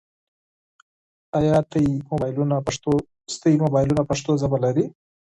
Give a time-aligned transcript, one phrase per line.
[1.37, 1.55] آیا
[3.37, 4.85] ستاسو موبایلونه پښتو ژبه لري؟